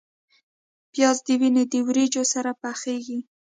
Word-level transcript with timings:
پیاز 0.91 1.17
د 1.25 1.27
وینې 1.39 1.63
د 1.71 1.75
وریجو 1.87 2.23
سره 2.33 2.51
پخیږي 2.61 3.19